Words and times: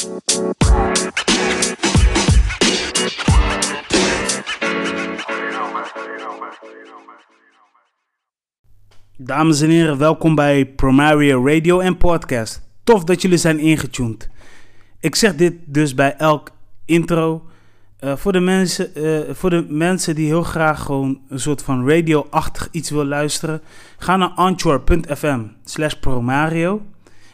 Dames 0.00 0.20
en 9.60 9.70
heren, 9.70 9.98
welkom 9.98 10.34
bij 10.34 10.66
Promario 10.66 11.46
Radio 11.46 11.80
en 11.80 11.96
Podcast. 11.96 12.62
Tof 12.84 13.04
dat 13.04 13.22
jullie 13.22 13.38
zijn 13.38 13.58
ingetuned. 13.58 14.28
Ik 15.00 15.14
zeg 15.14 15.34
dit 15.34 15.54
dus 15.66 15.94
bij 15.94 16.16
elk 16.16 16.50
intro. 16.84 17.48
Uh, 18.00 18.16
voor, 18.16 18.32
de 18.32 18.40
mensen, 18.40 18.90
uh, 18.94 19.34
voor 19.34 19.50
de 19.50 19.66
mensen 19.68 20.14
die 20.14 20.26
heel 20.26 20.42
graag 20.42 20.82
gewoon 20.82 21.20
een 21.28 21.40
soort 21.40 21.62
van 21.62 21.88
radio-achtig 21.88 22.68
iets 22.70 22.90
wil 22.90 23.04
luisteren, 23.04 23.62
ga 23.98 24.16
naar 24.16 24.28
anchor.fm 24.28 25.42
slash 25.64 25.94
promario 25.94 26.82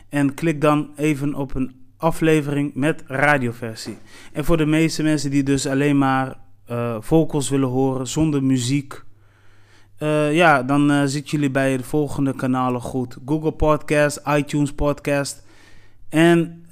en 0.08 0.34
klik 0.34 0.60
dan 0.60 0.90
even 0.96 1.34
op 1.34 1.54
een 1.54 1.75
aflevering 1.96 2.74
met 2.74 3.02
radioversie. 3.06 3.98
En 4.32 4.44
voor 4.44 4.56
de 4.56 4.66
meeste 4.66 5.02
mensen 5.02 5.30
die 5.30 5.42
dus 5.42 5.66
alleen 5.66 5.98
maar 5.98 6.36
uh, 6.70 6.96
vocals 7.00 7.48
willen 7.50 7.68
horen 7.68 8.06
zonder 8.06 8.42
muziek, 8.42 9.02
uh, 9.98 10.34
ja, 10.34 10.62
dan 10.62 10.90
uh, 10.90 11.02
zitten 11.04 11.30
jullie 11.30 11.50
bij 11.50 11.76
de 11.76 11.82
volgende 11.82 12.34
kanalen 12.34 12.80
goed. 12.80 13.16
Google 13.26 13.52
Podcast, 13.52 14.22
iTunes 14.28 14.72
Podcast 14.72 15.44
en 16.08 16.64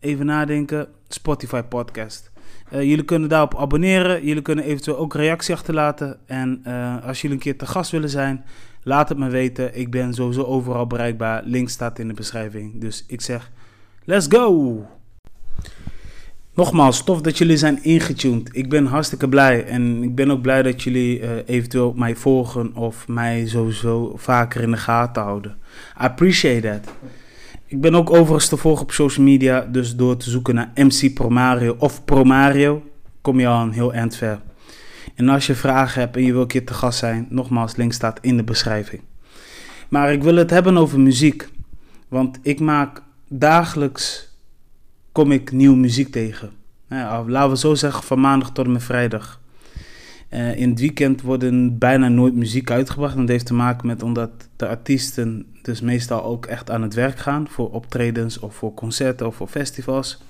even 0.00 0.26
nadenken, 0.26 0.88
Spotify 1.08 1.62
Podcast. 1.62 2.34
Jullie 2.70 3.04
kunnen 3.04 3.28
daarop 3.28 3.56
abonneren. 3.56 4.24
Jullie 4.24 4.42
kunnen 4.42 4.64
eventueel 4.64 4.96
ook 4.96 5.14
reactie 5.14 5.54
achterlaten. 5.54 6.18
En 6.26 6.64
als 7.02 7.20
jullie 7.20 7.36
een 7.36 7.42
keer 7.42 7.58
te 7.58 7.66
gast 7.66 7.90
willen 7.90 8.10
zijn, 8.10 8.44
laat 8.82 9.08
het 9.08 9.18
me 9.18 9.28
weten. 9.28 9.78
Ik 9.78 9.90
ben 9.90 10.14
sowieso 10.14 10.42
overal 10.42 10.86
bereikbaar. 10.86 11.42
Link 11.44 11.68
staat 11.68 11.98
in 11.98 12.08
de 12.08 12.14
beschrijving. 12.14 12.80
Dus 12.80 13.04
ik 13.08 13.20
zeg, 13.20 13.50
let's 14.06 14.26
go! 14.28 14.86
Nogmaals, 16.54 17.04
tof 17.04 17.20
dat 17.20 17.38
jullie 17.38 17.56
zijn 17.56 17.84
ingetuned. 17.84 18.48
Ik 18.52 18.68
ben 18.68 18.86
hartstikke 18.86 19.28
blij. 19.28 19.64
En 19.64 20.02
ik 20.02 20.14
ben 20.14 20.30
ook 20.30 20.42
blij 20.42 20.62
dat 20.62 20.82
jullie 20.82 21.20
uh, 21.20 21.30
eventueel 21.46 21.92
mij 21.96 22.16
volgen 22.16 22.74
of 22.74 23.08
mij 23.08 23.46
sowieso 23.46 24.12
vaker 24.16 24.62
in 24.62 24.70
de 24.70 24.76
gaten 24.76 25.22
houden. 25.22 25.56
I 26.00 26.04
appreciate 26.04 26.68
that. 26.68 26.94
Ik 27.66 27.80
ben 27.80 27.94
ook 27.94 28.10
overigens 28.10 28.48
te 28.48 28.56
volgen 28.56 28.82
op 28.82 28.92
social 28.92 29.24
media. 29.24 29.60
Dus 29.60 29.96
door 29.96 30.16
te 30.16 30.30
zoeken 30.30 30.54
naar 30.54 30.70
MC 30.74 31.14
Promario 31.14 31.76
of 31.78 32.04
Promario, 32.04 32.82
kom 33.20 33.40
je 33.40 33.46
al 33.46 33.62
een 33.62 33.72
heel 33.72 33.92
eind 33.92 34.16
ver. 34.16 34.40
En 35.14 35.28
als 35.28 35.46
je 35.46 35.54
vragen 35.54 36.00
hebt 36.00 36.16
en 36.16 36.22
je 36.22 36.32
wil 36.32 36.40
een 36.40 36.46
keer 36.46 36.66
te 36.66 36.74
gast 36.74 36.98
zijn, 36.98 37.26
nogmaals, 37.30 37.76
link 37.76 37.92
staat 37.92 38.18
in 38.20 38.36
de 38.36 38.44
beschrijving. 38.44 39.02
Maar 39.88 40.12
ik 40.12 40.22
wil 40.22 40.36
het 40.36 40.50
hebben 40.50 40.76
over 40.76 41.00
muziek. 41.00 41.48
Want 42.08 42.38
ik 42.42 42.60
maak 42.60 43.02
dagelijks 43.28 44.34
kom 45.12 45.32
ik 45.32 45.52
nieuwe 45.52 45.76
muziek 45.76 46.12
tegen. 46.12 46.50
Laten 47.26 47.50
we 47.50 47.56
zo 47.56 47.74
zeggen, 47.74 48.02
van 48.02 48.20
maandag 48.20 48.52
tot 48.52 48.66
en 48.66 48.72
met 48.72 48.82
vrijdag. 48.82 49.40
Uh, 50.30 50.56
in 50.56 50.70
het 50.70 50.80
weekend 50.80 51.22
worden 51.22 51.78
bijna 51.78 52.08
nooit 52.08 52.34
muziek 52.34 52.70
uitgebracht. 52.70 53.14
En 53.14 53.20
dat 53.20 53.28
heeft 53.28 53.46
te 53.46 53.54
maken 53.54 53.86
met 53.86 54.02
omdat 54.02 54.30
de 54.56 54.68
artiesten 54.68 55.46
dus 55.62 55.80
meestal 55.80 56.24
ook 56.24 56.46
echt 56.46 56.70
aan 56.70 56.82
het 56.82 56.94
werk 56.94 57.18
gaan. 57.18 57.48
Voor 57.48 57.70
optredens 57.70 58.38
of 58.38 58.54
voor 58.54 58.74
concerten 58.74 59.26
of 59.26 59.36
voor 59.36 59.48
festivals. 59.48 60.22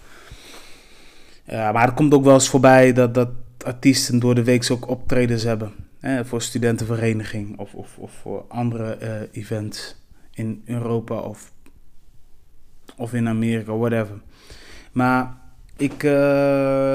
Maar 1.47 1.85
het 1.85 1.95
komt 1.95 2.15
ook 2.15 2.25
wel 2.25 2.35
eens 2.35 2.49
voorbij 2.49 2.93
dat, 2.93 3.15
dat 3.15 3.29
artiesten 3.65 4.19
door 4.19 4.35
de 4.35 4.45
week 4.45 4.71
ook 4.71 4.89
optredens 4.89 5.43
hebben. 5.43 5.73
Hè, 6.01 6.25
voor 6.25 6.43
studentenvereniging 6.43 7.59
of, 7.59 7.75
of, 7.75 7.99
of 7.99 8.13
voor 8.13 8.45
andere 8.49 8.99
uh, 9.03 9.09
events 9.43 9.97
in 10.33 10.63
Europa 10.65 11.19
of, 11.19 11.53
of 12.97 13.13
in 13.13 13.29
Amerika, 13.29 13.77
whatever. 13.77 14.17
Maar 14.93 15.37
ik 15.77 16.03
uh, 16.03 16.11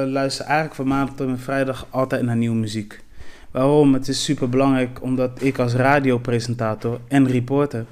luister 0.06 0.46
eigenlijk 0.46 0.76
van 0.76 0.88
maandag 0.88 1.16
tot 1.16 1.28
en 1.28 1.40
vrijdag 1.40 1.88
altijd 1.90 2.24
naar 2.24 2.36
nieuwe 2.36 2.56
muziek. 2.56 3.04
Waarom? 3.52 3.94
Het 3.94 4.08
is 4.08 4.24
super 4.24 4.50
belangrijk 4.50 5.02
omdat 5.02 5.42
ik 5.42 5.60
als 5.60 5.74
radiopresentator 5.74 7.00
en 7.08 7.28
reporter 7.28 7.86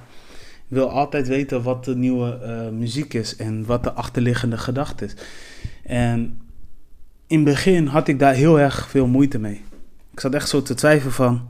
wil 0.67 0.89
altijd 0.89 1.27
weten 1.27 1.63
wat 1.63 1.85
de 1.85 1.95
nieuwe 1.95 2.39
uh, 2.43 2.77
muziek 2.77 3.13
is 3.13 3.35
en 3.35 3.65
wat 3.65 3.83
de 3.83 3.91
achterliggende 3.91 4.57
gedachte 4.57 5.05
is. 5.05 5.13
En 5.83 6.41
in 7.27 7.35
het 7.35 7.45
begin 7.45 7.85
had 7.85 8.07
ik 8.07 8.19
daar 8.19 8.33
heel 8.33 8.59
erg 8.59 8.89
veel 8.89 9.07
moeite 9.07 9.39
mee. 9.39 9.61
Ik 10.11 10.19
zat 10.19 10.33
echt 10.33 10.49
zo 10.49 10.61
te 10.61 10.73
twijfelen 10.73 11.13
van, 11.13 11.47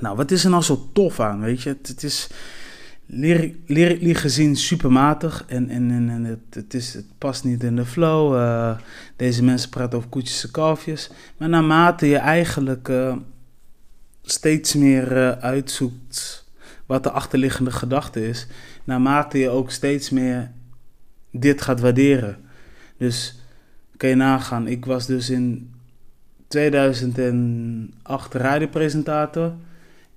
nou 0.00 0.16
wat 0.16 0.30
is 0.30 0.44
er 0.44 0.50
nou 0.50 0.62
zo 0.62 0.88
tof 0.92 1.20
aan, 1.20 1.40
weet 1.40 1.62
je? 1.62 1.76
Het 1.82 2.02
is, 2.02 2.28
lyrically 3.10 4.14
gezien 4.14 4.56
supermatig 4.56 5.44
en, 5.46 5.68
en, 5.68 5.90
en, 5.90 6.24
het, 6.24 6.38
het, 6.50 6.74
is, 6.74 6.94
het 6.94 7.18
past 7.18 7.44
niet 7.44 7.62
in 7.62 7.76
de 7.76 7.84
flow. 7.84 8.34
Uh, 8.34 8.78
deze 9.16 9.44
mensen 9.44 9.70
praten 9.70 9.98
over 9.98 10.10
koetjes 10.10 10.44
en 10.44 10.50
kalfjes. 10.50 11.10
Maar 11.36 11.48
naarmate 11.48 12.06
je 12.06 12.16
eigenlijk 12.16 12.88
uh, 12.88 13.16
steeds 14.22 14.74
meer 14.74 15.16
uh, 15.16 15.30
uitzoekt 15.30 16.46
wat 16.86 17.02
de 17.02 17.10
achterliggende 17.10 17.70
gedachte 17.70 18.28
is, 18.28 18.46
naarmate 18.84 19.38
je 19.38 19.48
ook 19.48 19.70
steeds 19.70 20.10
meer 20.10 20.50
dit 21.30 21.62
gaat 21.62 21.80
waarderen. 21.80 22.36
Dus 22.96 23.38
kan 23.96 24.08
je 24.08 24.14
nagaan, 24.14 24.66
ik 24.66 24.84
was 24.84 25.06
dus 25.06 25.30
in 25.30 25.74
2008 26.48 28.34
radiopresentator. 28.34 29.52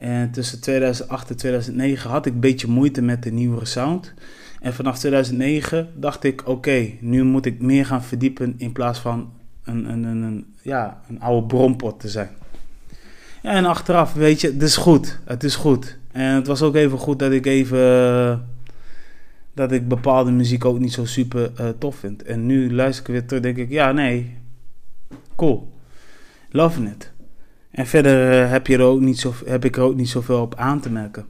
En 0.01 0.31
tussen 0.31 0.61
2008 0.61 1.29
en 1.29 1.35
2009 1.35 2.09
had 2.09 2.25
ik 2.25 2.33
een 2.33 2.39
beetje 2.39 2.67
moeite 2.67 3.01
met 3.01 3.23
de 3.23 3.31
nieuwere 3.31 3.65
sound. 3.65 4.13
En 4.59 4.73
vanaf 4.73 4.97
2009 4.97 5.89
dacht 5.95 6.23
ik, 6.23 6.47
oké, 6.47 6.89
nu 6.99 7.23
moet 7.23 7.45
ik 7.45 7.61
meer 7.61 7.85
gaan 7.85 8.03
verdiepen 8.03 8.53
in 8.57 8.71
plaats 8.71 8.99
van 8.99 9.31
een, 9.63 9.89
een, 9.89 10.03
een, 10.03 10.53
ja, 10.61 11.01
een 11.09 11.21
oude 11.21 11.47
bronpot 11.47 11.99
te 11.99 12.09
zijn. 12.09 12.29
En 13.41 13.65
achteraf, 13.65 14.13
weet 14.13 14.41
je, 14.41 14.47
het 14.47 14.61
is 14.61 14.77
goed. 14.77 15.19
Het 15.25 15.43
is 15.43 15.55
goed. 15.55 15.97
En 16.11 16.35
het 16.35 16.47
was 16.47 16.61
ook 16.61 16.75
even 16.75 16.97
goed 16.97 17.19
dat 17.19 17.31
ik 17.31 17.45
even... 17.45 18.47
dat 19.53 19.71
ik 19.71 19.87
bepaalde 19.87 20.31
muziek 20.31 20.65
ook 20.65 20.79
niet 20.79 20.93
zo 20.93 21.05
super 21.05 21.51
uh, 21.59 21.69
tof 21.77 21.95
vind. 21.95 22.23
En 22.23 22.45
nu 22.45 22.73
luister 22.73 23.05
ik 23.05 23.11
weer 23.11 23.25
terug, 23.25 23.43
denk 23.43 23.57
ik, 23.57 23.69
ja, 23.69 23.91
nee, 23.91 24.37
cool. 25.35 25.73
Loving 26.49 26.89
it. 26.89 27.10
En 27.71 27.87
verder 27.87 28.43
eh, 28.43 28.49
heb, 28.49 28.67
je 28.67 28.81
ook 28.81 29.01
heb 29.45 29.65
ik 29.65 29.77
er 29.77 29.83
ook 29.83 29.95
niet 29.95 30.09
zoveel 30.09 30.41
op 30.41 30.55
aan 30.55 30.79
te 30.79 30.91
merken. 30.91 31.25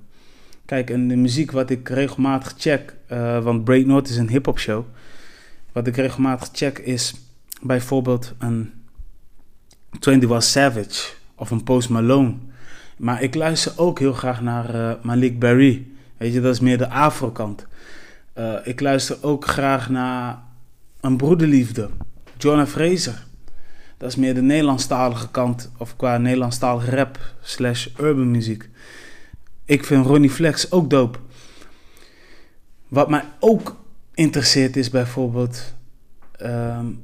Kijk, 0.66 0.90
en 0.90 1.08
de 1.08 1.16
muziek 1.16 1.52
wat 1.52 1.70
ik 1.70 1.90
regelmatig 1.90 2.54
check, 2.58 2.96
uh, 3.12 3.44
want 3.44 3.64
Breaknote 3.64 4.12
is 4.12 4.18
een 4.18 4.30
hip-hop 4.30 4.60
show. 4.60 4.86
Wat 5.72 5.88
ik 5.88 5.96
regelmatig 5.96 6.50
check 6.54 6.78
is 6.78 7.16
bijvoorbeeld 7.62 8.34
een 8.40 8.72
21 10.00 10.44
Savage 10.44 11.14
of 11.36 11.52
een 11.52 11.64
Post 11.64 11.90
Malone. 11.90 12.34
Maar 12.98 13.22
ik 13.22 13.36
luister 13.36 13.74
ook 13.76 14.00
heel 14.00 14.14
graag 14.14 14.42
naar 14.42 14.76
uh, 14.76 14.94
Malik 15.02 15.40
Berry. 15.40 15.88
Weet 16.18 16.34
je, 16.34 16.42
dat 16.42 16.54
is 16.54 16.60
meer 16.60 16.78
de 16.78 16.90
Afro-kant. 16.90 17.66
Ik 18.64 18.80
luister 18.80 19.18
ook 19.22 19.46
graag 19.46 19.90
naar 19.90 20.40
een 21.00 21.18
broederliefde, 21.18 21.90
Jonah 22.38 22.68
Fraser. 22.68 23.26
Dat 24.02 24.10
is 24.10 24.16
meer 24.16 24.34
de 24.34 24.42
Nederlandstalige 24.42 25.30
kant, 25.32 25.72
of 25.78 25.96
qua 25.96 26.18
Nederlandstalige 26.18 26.96
rap 26.96 27.20
slash 27.42 27.88
urban 27.98 28.32
muziek. 28.32 28.70
Ik 29.66 29.86
vind 29.86 30.06
Ronnie 30.06 30.30
Flex 30.30 30.72
ook 30.72 30.90
dope. 30.90 31.20
Wat 32.88 33.10
mij 33.10 33.24
ook 33.40 33.76
interesseert 34.14 34.76
is 34.76 34.90
bijvoorbeeld 34.90 35.74
um, 36.44 37.04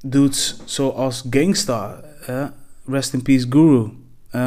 dudes 0.00 0.60
zoals 0.64 1.26
Gangstar, 1.30 2.04
uh, 2.30 2.46
Rest 2.86 3.12
in 3.12 3.22
Peace 3.22 3.46
Guru. 3.50 3.80
Uh, 3.80 3.90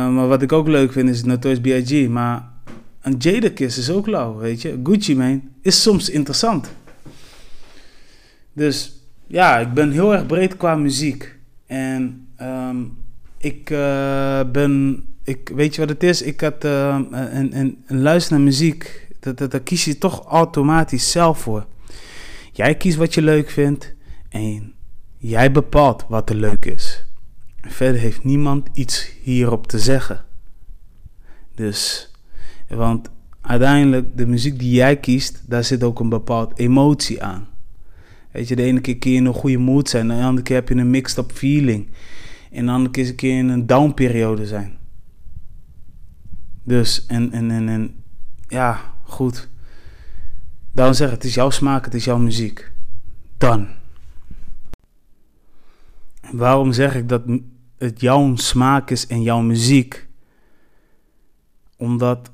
maar 0.09 0.27
wat 0.27 0.41
ik 0.41 0.51
ook 0.51 0.67
leuk 0.67 0.91
vind 0.91 1.09
is 1.09 1.23
Notorious 1.23 1.61
B.I.G. 1.61 2.07
Maar 2.09 2.49
een 3.01 3.15
Jadakiss 3.17 3.77
is 3.77 3.89
ook 3.89 4.07
lauw, 4.07 4.37
weet 4.37 4.61
je. 4.61 4.79
Gucci 4.83 5.15
Mane 5.15 5.41
is 5.61 5.81
soms 5.81 6.09
interessant. 6.09 6.69
Dus 8.53 9.01
ja, 9.27 9.59
ik 9.59 9.73
ben 9.73 9.91
heel 9.91 10.13
erg 10.13 10.25
breed 10.25 10.57
qua 10.57 10.75
muziek. 10.75 11.41
En 11.73 12.27
um, 12.41 12.97
ik 13.37 13.69
uh, 13.69 14.41
ben, 14.51 15.03
ik, 15.23 15.51
weet 15.55 15.75
je 15.75 15.81
wat 15.81 15.89
het 15.89 16.03
is? 16.03 16.21
Ik 16.21 16.41
had 16.41 16.65
uh, 16.65 16.99
een, 17.09 17.57
een, 17.57 17.83
een 17.85 18.01
luister 18.01 18.33
naar 18.35 18.45
muziek, 18.45 19.07
dat, 19.19 19.37
dat, 19.37 19.51
daar 19.51 19.59
kies 19.59 19.85
je 19.85 19.97
toch 19.97 20.25
automatisch 20.25 21.11
zelf 21.11 21.39
voor. 21.39 21.65
Jij 22.51 22.75
kiest 22.75 22.97
wat 22.97 23.13
je 23.13 23.21
leuk 23.21 23.49
vindt 23.49 23.93
en 24.29 24.73
jij 25.17 25.51
bepaalt 25.51 26.05
wat 26.07 26.29
er 26.29 26.35
leuk 26.35 26.65
is. 26.65 27.05
Verder 27.61 28.01
heeft 28.01 28.23
niemand 28.23 28.69
iets 28.73 29.11
hierop 29.21 29.67
te 29.67 29.79
zeggen. 29.79 30.25
Dus, 31.55 32.11
want 32.67 33.09
uiteindelijk, 33.41 34.17
de 34.17 34.25
muziek 34.25 34.59
die 34.59 34.73
jij 34.73 34.97
kiest, 34.97 35.43
daar 35.45 35.63
zit 35.63 35.83
ook 35.83 35.99
een 35.99 36.09
bepaald 36.09 36.59
emotie 36.59 37.23
aan. 37.23 37.47
Weet 38.33 38.47
je, 38.47 38.55
de 38.55 38.63
ene 38.63 38.81
keer 38.81 38.97
kun 38.97 39.11
je 39.11 39.17
in 39.17 39.25
een 39.25 39.33
goede 39.33 39.57
mood 39.57 39.89
zijn, 39.89 40.07
de 40.07 40.13
andere 40.13 40.41
keer 40.41 40.55
heb 40.55 40.69
je 40.69 40.75
een 40.75 40.89
mixed 40.89 41.17
up 41.17 41.31
feeling. 41.31 41.87
En 42.51 42.65
de 42.65 42.71
andere 42.71 42.91
keer 42.91 43.15
kun 43.15 43.29
je 43.29 43.37
in 43.37 43.49
een 43.49 43.65
down 43.65 43.93
periode 43.93 44.47
zijn. 44.47 44.77
Dus, 46.63 47.05
en, 47.05 47.31
en, 47.31 47.51
en, 47.51 47.69
en 47.69 48.03
ja, 48.47 48.93
goed. 49.03 49.49
Daarom 50.71 50.95
zeg 50.95 51.09
het 51.09 51.23
is 51.23 51.33
jouw 51.33 51.49
smaak, 51.49 51.85
het 51.85 51.93
is 51.93 52.03
jouw 52.03 52.17
muziek. 52.17 52.71
Dan. 53.37 53.67
waarom 56.31 56.71
zeg 56.71 56.95
ik 56.95 57.09
dat 57.09 57.21
het 57.77 58.01
jouw 58.01 58.35
smaak 58.35 58.89
is 58.89 59.07
en 59.07 59.21
jouw 59.21 59.41
muziek? 59.41 60.07
Omdat, 61.77 62.31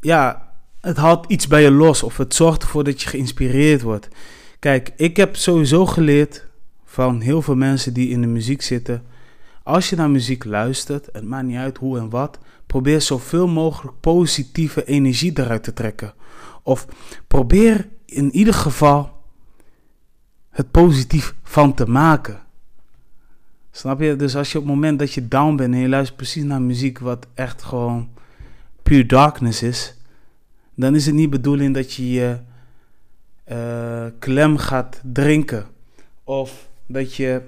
ja, 0.00 0.52
het 0.80 0.96
haalt 0.96 1.26
iets 1.26 1.46
bij 1.46 1.62
je 1.62 1.70
los 1.70 2.02
of 2.02 2.16
het 2.16 2.34
zorgt 2.34 2.62
ervoor 2.62 2.84
dat 2.84 3.02
je 3.02 3.08
geïnspireerd 3.08 3.82
wordt. 3.82 4.08
Kijk, 4.62 4.92
ik 4.96 5.16
heb 5.16 5.36
sowieso 5.36 5.86
geleerd 5.86 6.46
van 6.84 7.20
heel 7.20 7.42
veel 7.42 7.56
mensen 7.56 7.94
die 7.94 8.08
in 8.08 8.20
de 8.20 8.26
muziek 8.26 8.62
zitten. 8.62 9.02
Als 9.62 9.90
je 9.90 9.96
naar 9.96 10.10
muziek 10.10 10.44
luistert, 10.44 11.08
het 11.12 11.24
maakt 11.24 11.46
niet 11.46 11.56
uit 11.56 11.78
hoe 11.78 11.98
en 11.98 12.10
wat, 12.10 12.38
probeer 12.66 13.00
zoveel 13.00 13.48
mogelijk 13.48 14.00
positieve 14.00 14.84
energie 14.84 15.38
eruit 15.38 15.62
te 15.62 15.72
trekken. 15.72 16.14
Of 16.62 16.86
probeer 17.26 17.88
in 18.04 18.34
ieder 18.34 18.54
geval 18.54 19.22
het 20.50 20.70
positief 20.70 21.34
van 21.42 21.74
te 21.74 21.86
maken. 21.86 22.40
Snap 23.70 24.00
je? 24.00 24.16
Dus 24.16 24.36
als 24.36 24.52
je 24.52 24.58
op 24.58 24.64
het 24.64 24.74
moment 24.74 24.98
dat 24.98 25.12
je 25.12 25.28
down 25.28 25.56
bent 25.56 25.74
en 25.74 25.80
je 25.80 25.88
luistert 25.88 26.16
precies 26.16 26.44
naar 26.44 26.62
muziek 26.62 26.98
wat 26.98 27.26
echt 27.34 27.62
gewoon 27.62 28.08
pure 28.82 29.06
darkness 29.06 29.62
is, 29.62 29.96
dan 30.74 30.94
is 30.94 31.06
het 31.06 31.14
niet 31.14 31.30
bedoeling 31.30 31.74
dat 31.74 31.92
je 31.92 32.10
je 32.10 32.38
uh, 33.52 34.06
klem 34.18 34.56
gaat 34.56 35.00
drinken 35.12 35.66
of 36.24 36.68
dat 36.86 37.14
je 37.14 37.42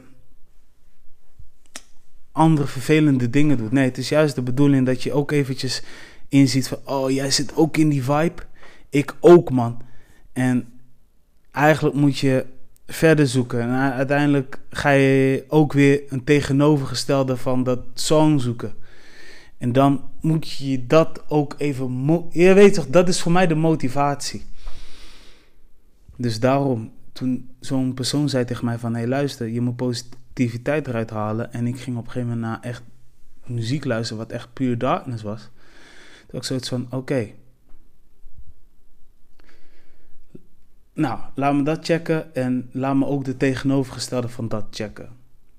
andere 2.32 2.66
vervelende 2.66 3.30
dingen 3.30 3.56
doet. 3.56 3.72
Nee, 3.72 3.84
het 3.84 3.98
is 3.98 4.08
juist 4.08 4.34
de 4.34 4.42
bedoeling 4.42 4.86
dat 4.86 5.02
je 5.02 5.12
ook 5.12 5.30
eventjes 5.30 5.82
inziet 6.28 6.68
van, 6.68 6.78
oh, 6.84 7.10
jij 7.10 7.30
zit 7.30 7.56
ook 7.56 7.76
in 7.76 7.88
die 7.88 8.04
vibe. 8.04 8.42
Ik 8.88 9.16
ook, 9.20 9.50
man. 9.50 9.82
En 10.32 10.68
eigenlijk 11.50 11.94
moet 11.94 12.18
je 12.18 12.46
verder 12.86 13.26
zoeken. 13.26 13.60
En 13.60 13.92
uiteindelijk 13.92 14.58
ga 14.70 14.90
je 14.90 15.44
ook 15.48 15.72
weer 15.72 16.02
een 16.08 16.24
tegenovergestelde 16.24 17.36
van 17.36 17.62
dat 17.62 17.80
song 17.94 18.38
zoeken. 18.38 18.74
En 19.58 19.72
dan 19.72 20.02
moet 20.20 20.50
je 20.50 20.86
dat 20.86 21.22
ook 21.28 21.54
even. 21.58 22.28
Je 22.30 22.52
weet 22.52 22.74
toch, 22.74 22.86
dat 22.86 23.08
is 23.08 23.20
voor 23.20 23.32
mij 23.32 23.46
de 23.46 23.54
motivatie. 23.54 24.42
Dus 26.16 26.40
daarom, 26.40 26.92
toen 27.12 27.50
zo'n 27.60 27.94
persoon 27.94 28.28
zei 28.28 28.44
tegen 28.44 28.64
mij 28.64 28.78
van... 28.78 28.94
hé 28.94 29.06
luister, 29.06 29.48
je 29.48 29.60
moet 29.60 29.76
positiviteit 29.76 30.86
eruit 30.86 31.10
halen. 31.10 31.52
En 31.52 31.66
ik 31.66 31.80
ging 31.80 31.96
op 31.96 32.04
een 32.04 32.10
gegeven 32.10 32.34
moment 32.34 32.46
naar 32.46 32.70
echt 32.70 32.82
muziek 33.46 33.84
luisteren... 33.84 34.22
wat 34.22 34.32
echt 34.32 34.52
puur 34.52 34.78
darkness 34.78 35.22
was. 35.22 35.50
Toen 36.26 36.38
ik 36.38 36.44
zoiets 36.44 36.68
van, 36.68 36.86
oké... 36.90 37.26
Nou, 40.92 41.20
laat 41.34 41.54
me 41.54 41.62
dat 41.62 41.84
checken 41.84 42.34
en 42.34 42.68
laat 42.72 42.96
me 42.96 43.06
ook 43.06 43.24
de 43.24 43.36
tegenovergestelde 43.36 44.28
van 44.28 44.48
dat 44.48 44.64
checken. 44.70 45.08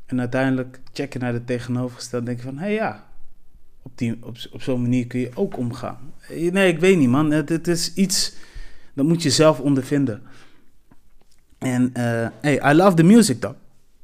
En 0.06 0.20
uiteindelijk 0.20 0.80
check 0.94 1.14
je 1.14 1.20
naar 1.20 1.34
de 1.34 1.44
tegenovergestelde 1.44 2.30
en 2.30 2.36
denk 2.36 2.46
je 2.46 2.54
van, 2.54 2.64
hé 2.64 2.68
ja, 2.68 3.08
op, 3.82 3.98
die, 3.98 4.18
op, 4.22 4.38
op 4.52 4.62
zo'n 4.62 4.82
manier 4.82 5.08
kun 5.08 5.20
je 5.20 5.32
ook 5.34 5.58
omgaan. 5.58 6.14
Nee, 6.30 6.74
ik 6.74 6.80
weet 6.80 6.98
niet 6.98 7.10
man, 7.10 7.32
het, 7.32 7.50
het 7.50 7.68
is 7.68 7.94
iets, 7.94 8.36
dat 8.94 9.06
moet 9.06 9.24
je 9.24 9.30
zelf 9.30 9.60
ondervinden. 9.60 10.22
En 11.66 11.92
uh, 11.98 12.28
hey, 12.42 12.72
I 12.72 12.76
love 12.76 12.96
the 12.96 13.04
music 13.04 13.42
dan. 13.42 13.56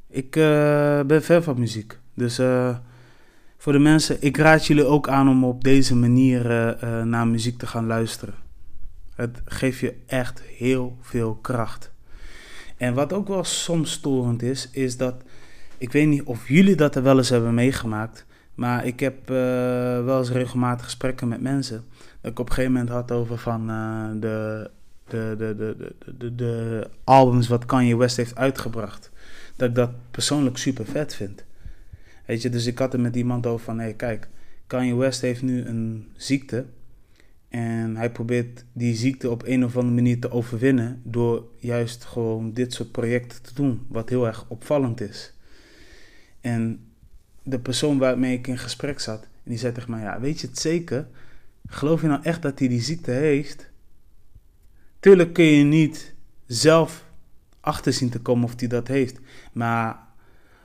Ik 0.07 0.35
uh, 0.35 1.01
ben 1.01 1.21
fan 1.21 1.43
van 1.43 1.59
muziek. 1.59 1.99
Dus 2.13 2.39
uh, 2.39 2.77
voor 3.57 3.73
de 3.73 3.79
mensen, 3.79 4.17
ik 4.19 4.37
raad 4.37 4.65
jullie 4.65 4.85
ook 4.85 5.09
aan 5.09 5.29
om 5.29 5.43
op 5.43 5.63
deze 5.63 5.95
manier 5.95 6.43
naar 7.05 7.27
muziek 7.27 7.57
te 7.57 7.67
gaan 7.67 7.85
luisteren. 7.85 8.33
Het 9.15 9.41
geeft 9.45 9.79
je 9.79 9.95
echt 10.05 10.41
heel 10.41 10.97
veel 11.01 11.35
kracht. 11.35 11.91
En 12.77 12.93
wat 12.93 13.13
ook 13.13 13.27
wel 13.27 13.43
soms 13.43 13.91
storend 13.91 14.41
is, 14.41 14.69
is 14.71 14.97
dat. 14.97 15.15
Ik 15.77 15.91
weet 15.91 16.07
niet 16.07 16.23
of 16.23 16.47
jullie 16.47 16.75
dat 16.75 16.95
er 16.95 17.03
wel 17.03 17.17
eens 17.17 17.29
hebben 17.29 17.53
meegemaakt. 17.53 18.25
Maar 18.55 18.85
ik 18.85 18.99
heb 18.99 19.27
wel 20.05 20.17
eens 20.17 20.31
regelmatig 20.31 20.85
gesprekken 20.85 21.27
met 21.27 21.41
mensen. 21.41 21.83
Dat 22.21 22.31
ik 22.31 22.39
op 22.39 22.47
een 22.47 22.53
gegeven 22.53 22.73
moment 22.73 22.91
had 22.91 23.11
over 23.11 23.37
van 23.37 23.67
de, 24.19 24.69
de, 25.11 25.35
de, 25.37 25.55
de, 25.55 25.95
de, 26.17 26.35
de, 26.35 26.87
albums 27.03 27.47
wat 27.47 27.65
Kanye 27.65 27.97
West 27.97 28.17
heeft 28.17 28.35
uitgebracht. 28.35 29.11
Dat 29.55 29.69
ik 29.69 29.75
dat 29.75 29.91
persoonlijk 30.11 30.57
super 30.57 30.85
vet 30.85 31.15
vind. 31.15 31.43
Weet 32.25 32.41
je, 32.41 32.49
dus 32.49 32.65
ik 32.65 32.77
had 32.77 32.93
er 32.93 32.99
met 32.99 33.15
iemand 33.15 33.45
over 33.45 33.65
van: 33.65 33.79
hé, 33.79 33.93
kijk, 33.93 34.27
Kanye 34.67 34.95
West 34.95 35.21
heeft 35.21 35.41
nu 35.41 35.65
een 35.65 36.07
ziekte. 36.15 36.65
En 37.49 37.95
hij 37.95 38.11
probeert 38.11 38.65
die 38.73 38.95
ziekte 38.95 39.29
op 39.29 39.43
een 39.45 39.65
of 39.65 39.75
andere 39.77 39.95
manier 39.95 40.19
te 40.19 40.31
overwinnen 40.31 41.01
door 41.03 41.43
juist 41.57 42.03
gewoon 42.03 42.53
dit 42.53 42.73
soort 42.73 42.91
projecten 42.91 43.41
te 43.41 43.53
doen, 43.53 43.85
wat 43.87 44.09
heel 44.09 44.27
erg 44.27 44.45
opvallend 44.47 45.01
is. 45.01 45.33
En 46.41 46.85
de 47.43 47.59
persoon 47.59 47.97
waarmee 47.97 48.37
ik 48.37 48.47
in 48.47 48.57
gesprek 48.57 48.99
zat, 48.99 49.27
die 49.43 49.57
zei 49.57 49.73
tegen 49.73 49.91
mij, 49.91 50.01
ja, 50.01 50.19
weet 50.19 50.41
je 50.41 50.47
het 50.47 50.59
zeker? 50.59 51.07
Geloof 51.67 52.01
je 52.01 52.07
nou 52.07 52.23
echt 52.23 52.41
dat 52.41 52.59
hij 52.59 52.67
die 52.67 52.81
ziekte 52.81 53.11
heeft? 53.11 53.70
Tuurlijk 55.01 55.33
kun 55.33 55.45
je 55.45 55.63
niet 55.63 56.13
zelf 56.45 57.05
achter 57.59 57.93
zien 57.93 58.09
te 58.09 58.19
komen 58.19 58.43
of 58.43 58.53
hij 58.59 58.67
dat 58.67 58.87
heeft, 58.87 59.19
maar 59.53 59.99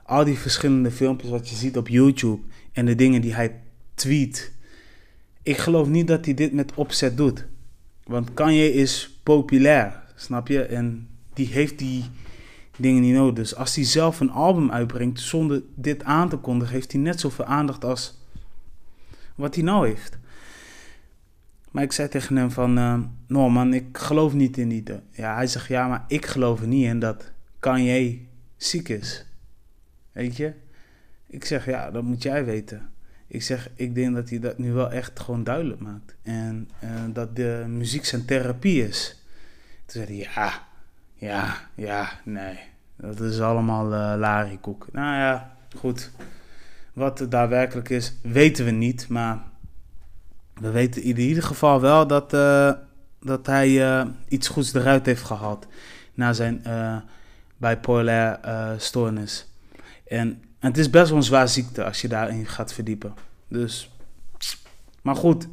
al 0.03 0.25
die 0.25 0.39
verschillende 0.39 0.91
filmpjes 0.91 1.31
wat 1.31 1.49
je 1.49 1.57
ziet 1.57 1.77
op 1.77 1.89
YouTube 1.89 2.43
en 2.73 2.87
de 2.87 2.95
dingen 2.95 3.21
die 3.21 3.35
hij 3.35 3.61
tweet 3.95 4.55
ik 5.47 5.59
geloof 5.59 5.89
niet 5.89 6.07
dat 6.07 6.25
hij 6.25 6.35
dit 6.35 6.53
met 6.53 6.75
opzet 6.75 7.17
doet. 7.17 7.45
Want 8.05 8.35
Kanye 8.35 8.73
is 8.73 9.19
populair, 9.23 10.03
snap 10.15 10.49
je? 10.49 10.63
En 10.63 11.09
die 11.35 11.47
heeft 11.47 11.79
die 11.79 12.05
dingen 12.77 13.03
niet 13.03 13.15
nodig. 13.15 13.35
Dus 13.35 13.55
als 13.55 13.75
hij 13.75 13.85
zelf 13.85 14.21
een 14.21 14.31
album 14.31 14.71
uitbrengt 14.71 15.21
zonder 15.21 15.63
dit 15.75 16.05
aan 16.05 16.29
te 16.29 16.37
kondigen, 16.37 16.75
heeft 16.75 16.93
hij 16.93 17.01
net 17.01 17.21
zoveel 17.21 17.45
aandacht 17.45 17.85
als 17.85 18.19
wat 19.35 19.55
hij 19.55 19.65
nou 19.65 19.89
heeft. 19.89 20.19
Maar 21.77 21.85
ik 21.85 21.93
zei 21.93 22.09
tegen 22.09 22.37
hem 22.37 22.51
van, 22.51 22.79
uh, 22.79 22.99
no 23.27 23.49
man, 23.49 23.75
ik 23.75 23.99
geloof 23.99 24.33
niet 24.33 24.59
in 24.59 24.69
die... 24.69 24.83
Ja, 25.11 25.35
hij 25.35 25.47
zegt, 25.47 25.67
ja, 25.67 25.89
maar 25.89 26.05
ik 26.09 26.27
geloof 26.27 26.61
er 26.61 26.67
niet 26.67 26.85
in 26.85 26.99
dat 26.99 27.33
Kanye 27.59 28.27
ziek 28.57 28.89
is. 28.89 29.27
Weet 30.13 30.37
je? 30.37 30.53
Ik 31.27 31.45
zeg, 31.45 31.67
ja, 31.67 31.91
dat 31.91 32.03
moet 32.03 32.23
jij 32.23 32.45
weten. 32.45 32.91
Ik 33.27 33.43
zeg, 33.43 33.71
ik 33.75 33.95
denk 33.95 34.15
dat 34.15 34.29
hij 34.29 34.39
dat 34.39 34.59
nu 34.59 34.73
wel 34.73 34.91
echt 34.91 35.21
gewoon 35.21 35.45
duidelijk 35.45 35.81
maakt. 35.81 36.15
En 36.23 36.71
uh, 36.85 36.91
dat 37.13 37.37
de 37.37 37.65
muziek 37.69 38.05
zijn 38.05 38.25
therapie 38.25 38.89
is. 38.89 39.23
Toen 39.87 40.05
zei 40.05 40.07
hij, 40.07 40.31
ja, 40.35 40.67
ja, 41.15 41.57
ja, 41.75 42.21
nee. 42.25 42.59
Dat 42.97 43.21
is 43.21 43.41
allemaal 43.41 43.93
uh, 43.93 44.15
larikoek. 44.19 44.87
Nou 44.93 45.17
ja, 45.17 45.57
goed. 45.77 46.11
Wat 46.93 47.19
het 47.19 47.31
daadwerkelijk 47.31 47.89
is, 47.89 48.15
weten 48.23 48.65
we 48.65 48.71
niet. 48.71 49.09
Maar 49.09 49.43
we 50.61 50.71
weten 50.71 51.03
in 51.03 51.19
ieder 51.19 51.43
geval 51.43 51.81
wel 51.81 52.07
dat, 52.07 52.35
uh, 52.35 52.73
dat 53.21 53.47
hij 53.47 53.69
uh, 53.69 54.07
iets 54.29 54.49
goeds 54.49 54.75
eruit 54.75 55.07
heeft 55.07 55.23
gehad. 55.23 55.67
Na 56.15 56.33
zijn 56.33 56.63
bipolair 57.57 58.39
stoornis. 58.79 59.47
En 60.09 60.41
en 60.59 60.73
het 60.73 60.81
is 60.81 60.91
best 60.91 61.09
wel 61.09 61.17
een 61.17 61.25
zwaar 61.25 61.49
ziekte 61.49 61.85
als 61.85 62.01
je 62.01 62.09
daarin 62.09 62.47
gaat 62.47 62.73
verdiepen. 62.73 63.15
Dus, 63.49 63.91
maar 65.03 65.17
goed, 65.17 65.49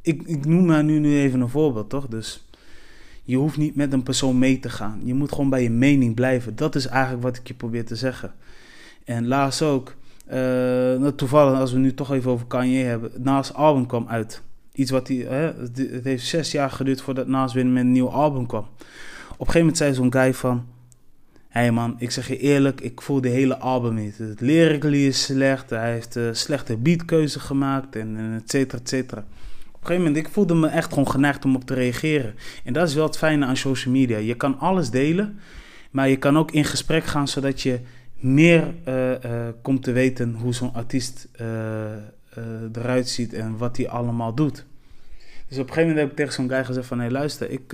ik, 0.00 0.22
ik 0.22 0.44
noem 0.44 0.64
maar 0.66 0.84
nu, 0.84 0.98
nu 0.98 1.18
even 1.18 1.40
een 1.40 1.48
voorbeeld, 1.48 1.90
toch? 1.90 2.06
Dus 2.06 2.44
je 3.22 3.36
hoeft 3.36 3.56
niet 3.56 3.74
met 3.74 3.92
een 3.92 4.02
persoon 4.02 4.38
mee 4.38 4.60
te 4.60 4.70
gaan. 4.70 5.00
Je 5.04 5.14
moet 5.14 5.32
gewoon 5.32 5.50
bij 5.50 5.62
je 5.62 5.70
mening 5.70 6.14
blijven. 6.14 6.56
Dat 6.56 6.74
is 6.74 6.86
eigenlijk 6.86 7.22
wat 7.22 7.36
ik 7.36 7.48
je 7.48 7.54
probeer 7.54 7.84
te 7.84 7.96
zeggen. 7.96 8.34
En 9.04 9.26
laatst 9.26 9.62
ook, 9.62 9.94
uh, 10.32 11.08
toevallig 11.08 11.58
als 11.58 11.72
we 11.72 11.78
nu 11.78 11.94
toch 11.94 12.12
even 12.12 12.30
over 12.30 12.46
Kanye 12.46 12.84
hebben, 12.84 13.10
Nas 13.18 13.54
album 13.54 13.86
kwam 13.86 14.08
uit. 14.08 14.42
Iets 14.72 14.90
wat 14.90 15.08
hij, 15.08 15.16
het 15.16 16.04
heeft 16.04 16.26
zes 16.26 16.52
jaar 16.52 16.70
geduurd 16.70 17.00
voordat 17.00 17.26
Nas 17.26 17.54
weer 17.54 17.66
met 17.66 17.82
een 17.82 17.92
nieuw 17.92 18.10
album 18.10 18.46
kwam. 18.46 18.64
Op 18.64 19.46
een 19.46 19.52
gegeven 19.52 19.58
moment 19.58 19.76
zei 19.76 19.94
zo'n 19.94 20.12
guy 20.12 20.34
van, 20.34 20.66
hey 21.48 21.72
man, 21.72 21.94
ik 21.98 22.10
zeg 22.10 22.28
je 22.28 22.38
eerlijk, 22.38 22.80
ik 22.80 23.00
voel 23.00 23.20
de 23.20 23.28
hele 23.28 23.58
album 23.58 23.94
niet. 23.94 24.18
Het 24.18 24.40
lyrically 24.40 25.06
is 25.06 25.22
slecht, 25.22 25.70
hij 25.70 25.92
heeft 25.92 26.16
uh, 26.16 26.28
slechte 26.32 26.76
beatkeuze 26.76 27.40
gemaakt 27.40 27.96
en, 27.96 28.16
en 28.16 28.40
et 28.42 28.50
cetera, 28.50 28.80
et 28.80 28.88
cetera. 28.88 29.20
Op 29.20 29.80
een 29.80 29.86
gegeven 29.86 30.02
moment, 30.04 30.26
ik 30.26 30.32
voelde 30.32 30.54
me 30.54 30.66
echt 30.66 30.88
gewoon 30.88 31.10
geneigd 31.10 31.44
om 31.44 31.54
op 31.54 31.64
te 31.64 31.74
reageren. 31.74 32.34
En 32.64 32.72
dat 32.72 32.88
is 32.88 32.94
wel 32.94 33.06
het 33.06 33.18
fijne 33.18 33.46
aan 33.46 33.56
social 33.56 33.94
media. 33.94 34.18
Je 34.18 34.34
kan 34.34 34.58
alles 34.58 34.90
delen, 34.90 35.38
maar 35.90 36.08
je 36.08 36.16
kan 36.16 36.38
ook 36.38 36.50
in 36.50 36.64
gesprek 36.64 37.04
gaan 37.04 37.28
zodat 37.28 37.60
je 37.60 37.80
meer 38.24 38.74
uh, 38.88 39.10
uh, 39.10 39.48
komt 39.62 39.82
te 39.82 39.92
weten 39.92 40.34
hoe 40.34 40.54
zo'n 40.54 40.74
artiest 40.74 41.28
eruit 42.72 43.08
ziet 43.08 43.32
en 43.32 43.56
wat 43.56 43.76
hij 43.76 43.88
allemaal 43.88 44.34
doet. 44.34 44.66
Dus 45.48 45.58
op 45.58 45.68
een 45.68 45.72
gegeven 45.72 45.88
moment 45.88 45.98
heb 45.98 46.10
ik 46.10 46.16
tegen 46.16 46.32
zo'n 46.32 46.48
guy 46.48 46.64
gezegd 46.64 46.86
van, 46.86 47.00
hé 47.00 47.10
luister, 47.10 47.50
ik 47.50 47.68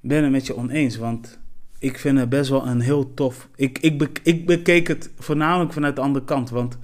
ben 0.00 0.22
het 0.22 0.30
met 0.30 0.46
je 0.46 0.56
oneens, 0.56 0.96
want 0.96 1.38
ik 1.78 1.98
vind 1.98 2.18
het 2.18 2.28
best 2.28 2.50
wel 2.50 2.66
een 2.66 2.80
heel 2.80 3.14
tof. 3.14 3.48
Ik, 3.56 3.78
ik, 3.78 4.20
ik 4.22 4.46
bekeek 4.46 4.88
het 4.88 5.10
voornamelijk 5.18 5.72
vanuit 5.72 5.96
de 5.96 6.02
andere 6.02 6.24
kant. 6.24 6.50
Want 6.50 6.78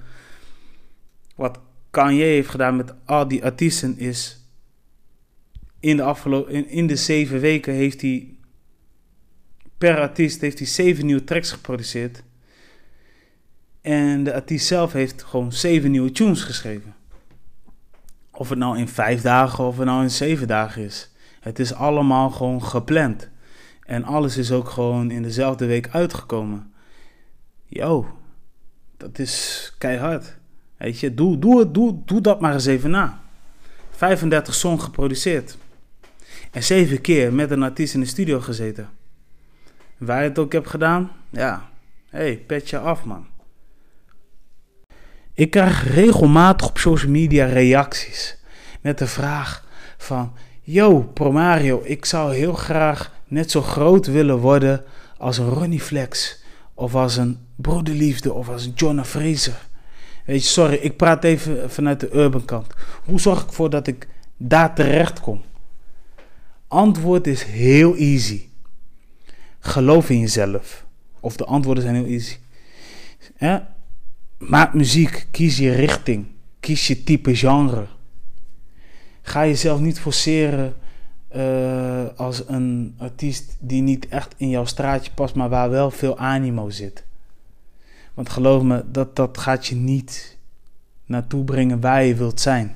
wat 1.35 1.59
Kanye 1.89 2.23
heeft 2.23 2.49
gedaan 2.49 2.75
met 2.75 2.93
al 3.05 3.27
die 3.27 3.43
artiesten 3.43 3.97
is. 3.97 4.45
In 5.79 5.95
de 5.95 6.03
afgelopen 6.03 6.53
in, 6.53 6.69
in 6.69 6.87
de 6.87 6.95
zeven 6.95 7.39
weken 7.39 7.73
heeft 7.73 8.01
hij 8.01 8.35
per 9.81 9.99
artiest 9.99 10.41
heeft 10.41 10.57
hij 10.57 10.67
zeven 10.67 11.05
nieuwe 11.05 11.23
tracks 11.23 11.51
geproduceerd. 11.51 12.23
En 13.81 14.23
de 14.23 14.33
artiest 14.33 14.67
zelf 14.67 14.91
heeft 14.91 15.23
gewoon 15.23 15.51
zeven 15.51 15.91
nieuwe 15.91 16.11
tunes 16.11 16.41
geschreven. 16.41 16.95
Of 18.31 18.49
het 18.49 18.57
nou 18.59 18.77
in 18.77 18.87
vijf 18.87 19.21
dagen 19.21 19.63
of 19.63 19.77
het 19.77 19.85
nou 19.85 20.03
in 20.03 20.11
zeven 20.11 20.47
dagen 20.47 20.83
is. 20.83 21.11
Het 21.39 21.59
is 21.59 21.73
allemaal 21.73 22.29
gewoon 22.29 22.63
gepland. 22.63 23.29
En 23.85 24.03
alles 24.03 24.37
is 24.37 24.51
ook 24.51 24.69
gewoon 24.69 25.11
in 25.11 25.23
dezelfde 25.23 25.65
week 25.65 25.89
uitgekomen. 25.91 26.73
Yo, 27.65 28.17
dat 28.97 29.19
is 29.19 29.73
keihard. 29.77 30.37
Weet 30.77 30.99
je, 30.99 31.13
doe, 31.13 31.39
doe, 31.39 31.71
doe, 31.71 32.01
doe 32.05 32.21
dat 32.21 32.39
maar 32.41 32.53
eens 32.53 32.65
even 32.65 32.91
na. 32.91 33.21
35 33.91 34.53
songs 34.53 34.83
geproduceerd. 34.83 35.57
En 36.51 36.63
zeven 36.63 37.01
keer 37.01 37.33
met 37.33 37.51
een 37.51 37.63
artiest 37.63 37.93
in 37.93 37.99
de 37.99 38.05
studio 38.05 38.39
gezeten. 38.39 38.99
Waar 40.01 40.23
je 40.23 40.29
het 40.29 40.39
ook 40.39 40.51
hebt 40.51 40.69
gedaan, 40.69 41.11
ja, 41.29 41.69
hey, 42.09 42.37
petje 42.37 42.79
af 42.79 43.03
man. 43.03 43.25
Ik 45.33 45.51
krijg 45.51 45.93
regelmatig 45.93 46.67
op 46.67 46.77
social 46.77 47.11
media 47.11 47.45
reacties 47.45 48.37
met 48.81 48.97
de 48.97 49.07
vraag 49.07 49.67
van... 49.97 50.33
Yo, 50.61 51.01
Promario, 51.01 51.81
ik 51.83 52.05
zou 52.05 52.33
heel 52.35 52.53
graag 52.53 53.11
net 53.27 53.51
zo 53.51 53.61
groot 53.61 54.05
willen 54.05 54.37
worden 54.37 54.83
als 55.17 55.37
een 55.37 55.49
Ronnie 55.49 55.81
Flex... 55.81 56.43
of 56.73 56.95
als 56.95 57.17
een 57.17 57.39
Broederliefde 57.55 58.33
of 58.33 58.49
als 58.49 58.65
een 58.65 58.73
Jonah 58.75 59.05
Fraser. 59.05 59.67
Weet 60.25 60.43
je, 60.43 60.49
sorry, 60.49 60.75
ik 60.75 60.97
praat 60.97 61.23
even 61.23 61.71
vanuit 61.71 61.99
de 61.99 62.15
urban 62.15 62.45
kant. 62.45 62.73
Hoe 63.05 63.19
zorg 63.19 63.41
ik 63.41 63.47
ervoor 63.47 63.69
dat 63.69 63.87
ik 63.87 64.07
daar 64.37 64.75
terecht 64.75 65.19
kom? 65.19 65.41
Antwoord 66.67 67.27
is 67.27 67.43
heel 67.43 67.95
easy. 67.95 68.49
Geloof 69.63 70.09
in 70.09 70.19
jezelf. 70.19 70.85
Of 71.19 71.35
de 71.35 71.45
antwoorden 71.45 71.83
zijn 71.83 71.95
heel 71.95 72.05
easy. 72.05 72.35
Ja? 73.37 73.75
Maak 74.37 74.73
muziek, 74.73 75.27
kies 75.31 75.57
je 75.57 75.71
richting, 75.71 76.25
kies 76.59 76.87
je 76.87 77.03
type 77.03 77.35
genre. 77.35 77.85
Ga 79.21 79.45
jezelf 79.45 79.79
niet 79.79 79.99
forceren 79.99 80.73
uh, 81.35 82.03
als 82.15 82.43
een 82.47 82.95
artiest 82.97 83.55
die 83.59 83.81
niet 83.81 84.07
echt 84.07 84.33
in 84.37 84.49
jouw 84.49 84.65
straatje 84.65 85.11
past, 85.11 85.35
maar 85.35 85.49
waar 85.49 85.69
wel 85.69 85.91
veel 85.91 86.17
animo 86.17 86.69
zit. 86.69 87.03
Want 88.13 88.29
geloof 88.29 88.63
me, 88.63 88.83
dat, 88.91 89.15
dat 89.15 89.37
gaat 89.37 89.67
je 89.67 89.75
niet 89.75 90.37
naartoe 91.05 91.43
brengen 91.43 91.79
waar 91.79 92.03
je 92.03 92.15
wilt 92.15 92.39
zijn. 92.39 92.75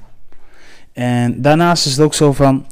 En 0.94 1.42
daarnaast 1.42 1.86
is 1.86 1.92
het 1.92 2.02
ook 2.06 2.14
zo 2.14 2.34
van, 2.34 2.66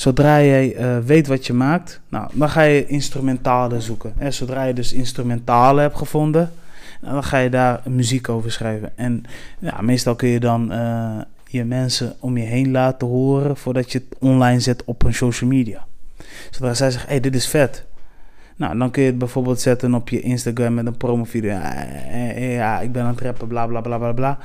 zodra 0.00 0.42
jij 0.42 0.76
uh, 0.76 0.98
weet 0.98 1.26
wat 1.26 1.46
je 1.46 1.52
maakt, 1.52 2.00
nou, 2.08 2.30
dan 2.32 2.48
ga 2.48 2.62
je 2.62 2.86
instrumentalen 2.86 3.82
zoeken. 3.82 4.12
En 4.18 4.32
zodra 4.32 4.64
je 4.64 4.74
dus 4.74 4.92
instrumentalen 4.92 5.82
hebt 5.82 5.96
gevonden, 5.96 6.52
dan 7.00 7.24
ga 7.24 7.38
je 7.38 7.50
daar 7.50 7.80
muziek 7.84 8.28
over 8.28 8.52
schrijven. 8.52 8.92
En 8.96 9.24
ja, 9.58 9.80
meestal 9.80 10.14
kun 10.14 10.28
je 10.28 10.40
dan 10.40 10.72
uh, 10.72 11.18
je 11.46 11.64
mensen 11.64 12.14
om 12.18 12.36
je 12.36 12.44
heen 12.44 12.70
laten 12.70 13.08
horen 13.08 13.56
voordat 13.56 13.92
je 13.92 13.98
het 13.98 14.18
online 14.18 14.60
zet 14.60 14.84
op 14.84 15.02
een 15.02 15.14
social 15.14 15.50
media. 15.50 15.86
Zodra 16.50 16.74
zij 16.74 16.90
zeggen, 16.90 17.10
hey, 17.10 17.20
dit 17.20 17.34
is 17.34 17.48
vet. 17.48 17.84
Nou, 18.56 18.78
dan 18.78 18.90
kun 18.90 19.02
je 19.02 19.08
het 19.08 19.18
bijvoorbeeld 19.18 19.60
zetten 19.60 19.94
op 19.94 20.08
je 20.08 20.20
Instagram 20.20 20.74
met 20.74 20.86
een 20.86 20.96
promovideo. 20.96 21.50
Ja, 21.50 21.86
ja, 22.36 22.80
ik 22.80 22.92
ben 22.92 23.02
aan 23.02 23.10
het 23.10 23.20
rappen, 23.20 23.48
bla 23.48 23.66
bla 23.66 23.80
bla 23.80 23.98
bla 23.98 24.12
bla. 24.12 24.38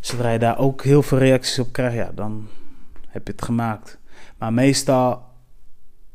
Zodra 0.00 0.30
je 0.30 0.38
daar 0.38 0.58
ook 0.58 0.84
heel 0.84 1.02
veel 1.02 1.18
reacties 1.18 1.58
op 1.58 1.72
krijgt, 1.72 1.96
ja, 1.96 2.10
dan 2.14 2.48
heb 3.08 3.26
je 3.26 3.32
het 3.32 3.42
gemaakt. 3.42 3.98
Maar 4.40 4.52
meestal 4.52 5.22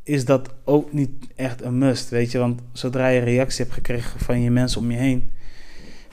is 0.02 0.24
dat 0.24 0.54
ook 0.64 0.92
niet 0.92 1.10
echt 1.36 1.62
een 1.62 1.78
must, 1.78 2.08
weet 2.08 2.30
je. 2.30 2.38
Want 2.38 2.60
zodra 2.72 3.08
je 3.08 3.20
reactie 3.20 3.64
hebt 3.64 3.76
gekregen 3.76 4.20
van 4.20 4.40
je 4.40 4.50
mensen 4.50 4.80
om 4.80 4.90
je 4.90 4.96
heen, 4.96 5.32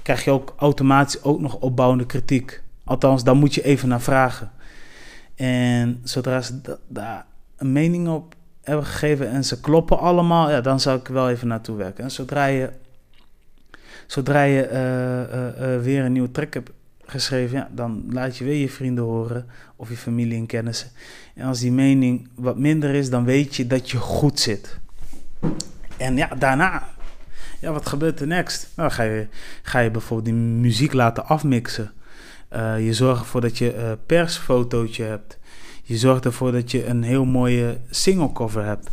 krijg 0.02 0.24
je 0.24 0.32
ook 0.32 0.54
automatisch 0.58 1.24
ook 1.24 1.40
nog 1.40 1.56
opbouwende 1.56 2.06
kritiek. 2.06 2.62
Althans, 2.84 3.24
daar 3.24 3.36
moet 3.36 3.54
je 3.54 3.64
even 3.64 3.90
naar 3.90 4.02
vragen. 4.02 4.52
En 5.36 6.00
zodra 6.04 6.42
ze 6.42 6.78
daar 6.88 7.26
een 7.58 7.72
mening 7.72 8.08
op 8.08 8.36
hebben 8.62 8.86
gegeven 8.86 9.30
en 9.30 9.44
ze 9.44 9.60
kloppen 9.60 10.00
allemaal, 10.00 10.50
ja, 10.50 10.62
dan 10.62 10.80
zou 10.80 11.00
ik 11.00 11.08
wel 11.08 11.30
even 11.30 11.48
naartoe 11.48 11.76
werken. 11.76 12.04
En 12.04 12.12
zodra 12.12 12.46
je, 12.46 12.70
zodra 14.08 14.42
je 14.42 14.70
uh, 14.70 15.76
uh, 15.76 15.82
weer 15.82 16.06
een 16.06 16.12
nieuwe 16.12 16.32
track 16.32 16.54
hebt 16.54 16.72
geschreven, 17.14 17.58
ja, 17.58 17.70
dan 17.72 18.04
laat 18.10 18.38
je 18.38 18.44
weer 18.44 18.60
je 18.60 18.70
vrienden 18.70 19.04
horen 19.04 19.46
of 19.76 19.90
je 19.90 19.98
familie 19.98 20.38
en 20.38 20.46
kennissen. 20.46 20.90
En 21.36 21.46
als 21.46 21.60
die 21.60 21.72
mening 21.72 22.28
wat 22.36 22.58
minder 22.58 22.94
is, 22.94 23.10
dan 23.10 23.24
weet 23.26 23.56
je 23.56 23.68
dat 23.68 23.92
je 23.92 23.98
goed 23.98 24.40
zit. 24.40 24.80
En 25.98 26.18
ja, 26.18 26.28
daarna, 26.38 26.90
ja, 27.60 27.72
wat 27.72 27.88
gebeurt 27.88 28.20
er 28.20 28.28
next? 28.28 28.70
Nou, 28.76 28.92
ga 28.92 29.04
je, 29.04 29.28
ga 29.62 29.80
je 29.80 29.92
bijvoorbeeld 29.92 30.36
die 30.36 30.46
muziek 30.46 30.94
laten 30.94 31.26
afmixen. 31.26 31.92
Uh, 32.54 32.86
je 32.86 32.94
zorgt 32.94 33.22
ervoor 33.22 33.42
dat 33.42 33.58
je 33.58 33.76
een 33.76 33.98
persfotootje 34.06 35.04
hebt. 35.04 35.38
Je 35.84 35.98
zorgt 35.98 36.26
ervoor 36.26 36.52
dat 36.52 36.72
je 36.72 36.86
een 36.86 37.04
heel 37.04 37.26
mooie 37.26 37.78
single 37.90 38.32
cover 38.32 38.66
hebt. 38.66 38.90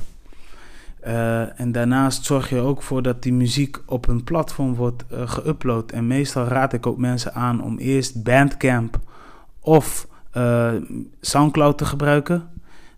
Uh, 1.06 1.60
en 1.60 1.72
daarnaast 1.72 2.24
zorg 2.24 2.48
je 2.48 2.58
ook 2.58 2.82
voor 2.82 3.02
dat 3.02 3.22
die 3.22 3.32
muziek 3.32 3.82
op 3.86 4.08
een 4.08 4.24
platform 4.24 4.74
wordt 4.74 5.04
uh, 5.12 5.30
geüpload. 5.30 5.92
En 5.92 6.06
meestal 6.06 6.44
raad 6.44 6.72
ik 6.72 6.86
ook 6.86 6.98
mensen 6.98 7.34
aan 7.34 7.62
om 7.62 7.78
eerst 7.78 8.22
Bandcamp 8.22 8.98
of 9.60 10.06
uh, 10.36 10.72
Soundcloud 11.20 11.78
te 11.78 11.84
gebruiken. 11.84 12.48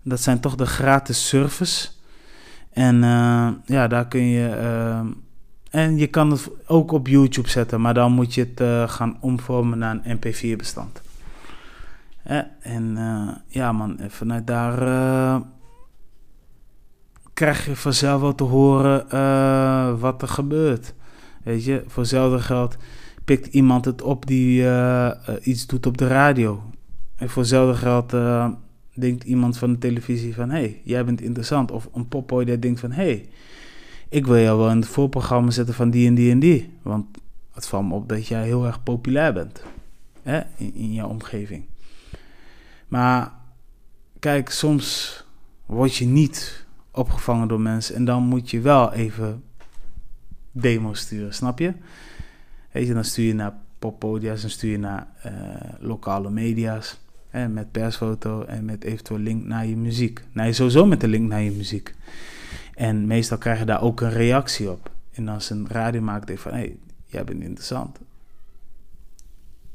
Dat 0.01 0.19
zijn 0.19 0.39
toch 0.39 0.55
de 0.55 0.65
gratis 0.65 1.27
service. 1.27 1.89
En 2.71 3.01
ja, 3.65 3.87
daar 3.87 4.07
kun 4.07 4.25
je. 4.25 4.49
en 5.69 5.97
je 5.97 6.07
kan 6.07 6.31
het 6.31 6.49
ook 6.67 6.91
op 6.91 7.07
YouTube 7.07 7.49
zetten, 7.49 7.81
maar 7.81 7.93
dan 7.93 8.11
moet 8.11 8.33
je 8.33 8.51
het 8.53 8.91
gaan 8.91 9.17
omvormen 9.19 9.77
naar 9.77 9.99
een 10.03 10.17
MP4-bestand. 10.17 11.01
en 12.59 12.97
ja, 13.47 13.71
man, 13.71 13.99
vanuit 14.07 14.47
daar 14.47 14.77
krijg 17.33 17.65
je 17.65 17.75
vanzelf 17.75 18.21
wel 18.21 18.35
te 18.35 18.43
horen 18.43 19.05
uh, 19.13 19.99
wat 19.99 20.21
er 20.21 20.27
gebeurt. 20.27 20.93
Weet 21.43 21.63
je, 21.63 21.83
voor 21.87 22.01
hetzelfde 22.01 22.39
geld 22.39 22.77
pikt 23.25 23.47
iemand 23.47 23.85
het 23.85 24.01
op 24.01 24.25
die 24.25 24.61
uh, 24.61 25.11
iets 25.41 25.67
doet 25.67 25.85
op 25.85 25.97
de 25.97 26.07
radio. 26.07 26.63
En 27.15 27.29
voor 27.29 27.41
hetzelfde 27.41 27.75
geld 27.75 28.13
denkt 28.93 29.23
iemand 29.23 29.57
van 29.57 29.71
de 29.71 29.77
televisie 29.77 30.33
van... 30.33 30.49
hé, 30.49 30.59
hey, 30.59 30.81
jij 30.83 31.05
bent 31.05 31.21
interessant. 31.21 31.71
Of 31.71 31.89
een 31.93 32.07
popboy 32.07 32.45
die 32.45 32.59
denkt 32.59 32.79
van... 32.79 32.91
hé, 32.91 33.03
hey, 33.03 33.29
ik 34.09 34.25
wil 34.25 34.37
jou 34.37 34.57
wel 34.57 34.69
in 34.69 34.77
het 34.77 34.87
voorprogramma 34.87 35.51
zetten 35.51 35.73
van 35.73 35.89
die 35.89 36.07
en 36.07 36.15
die 36.15 36.31
en 36.31 36.39
die. 36.39 36.77
Want 36.81 37.05
het 37.53 37.67
valt 37.67 37.87
me 37.87 37.93
op 37.93 38.09
dat 38.09 38.27
jij 38.27 38.43
heel 38.43 38.65
erg 38.65 38.83
populair 38.83 39.33
bent. 39.33 39.63
Hè, 40.21 40.41
in, 40.57 40.73
in 40.75 40.93
jouw 40.93 41.07
omgeving. 41.07 41.65
Maar 42.87 43.31
kijk, 44.19 44.49
soms 44.49 45.17
word 45.65 45.95
je 45.95 46.05
niet 46.05 46.62
opgevangen 46.93 47.47
door 47.47 47.61
mensen. 47.61 47.95
En 47.95 48.05
dan 48.05 48.23
moet 48.23 48.49
je 48.51 48.61
wel 48.61 48.93
even 48.93 49.43
demo 50.51 50.93
sturen, 50.93 51.33
snap 51.33 51.59
je? 51.59 51.73
Weet 52.71 52.87
je, 52.87 52.93
dan 52.93 53.03
stuur 53.03 53.25
je 53.25 53.33
naar 53.33 53.53
poppodia's, 53.79 54.41
dan 54.41 54.49
stuur 54.49 54.71
je 54.71 54.79
naar 54.79 55.07
uh, 55.25 55.31
lokale 55.79 56.29
media's. 56.29 57.01
Hè, 57.29 57.47
met 57.47 57.71
persfoto 57.71 58.43
en 58.43 58.65
met 58.65 58.83
eventueel 58.83 59.19
link 59.19 59.45
naar 59.45 59.65
je 59.65 59.77
muziek. 59.77 60.23
Nou, 60.31 60.47
je 60.47 60.53
sowieso 60.53 60.85
met 60.85 61.01
de 61.01 61.07
link 61.07 61.29
naar 61.29 61.41
je 61.41 61.51
muziek. 61.51 61.95
En 62.75 63.07
meestal 63.07 63.37
krijg 63.37 63.59
je 63.59 63.65
daar 63.65 63.81
ook 63.81 64.01
een 64.01 64.11
reactie 64.11 64.71
op. 64.71 64.91
En 65.11 65.27
als 65.27 65.49
een 65.49 65.67
radio 65.67 66.01
maakt, 66.01 66.27
denkt 66.27 66.41
van, 66.41 66.51
hé, 66.51 66.57
hey, 66.57 66.77
jij 67.05 67.23
bent 67.23 67.41
interessant. 67.41 67.99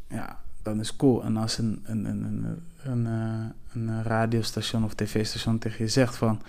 Ja, 0.09 0.41
is 0.77 0.97
cool. 0.97 1.25
En 1.25 1.37
als 1.37 1.59
een, 1.59 1.81
een, 1.85 2.05
een, 2.05 2.47
een, 2.83 3.07
eh, 3.07 3.47
een 3.73 4.03
radiostation 4.03 4.85
of 4.85 4.95
tv-station 4.95 5.59
tegen 5.59 5.85
je 5.85 5.91
zegt 5.91 6.17
van... 6.17 6.41